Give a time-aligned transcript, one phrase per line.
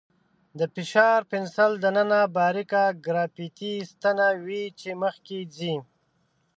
[0.59, 5.75] د فشاري پنسل دننه باریکه ګرافیتي ستنه وي چې مخکې ځي.